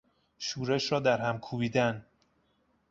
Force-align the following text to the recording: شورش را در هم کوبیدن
شورش 0.37 0.91
را 0.91 0.99
در 0.99 1.21
هم 1.21 1.39
کوبیدن 1.39 2.05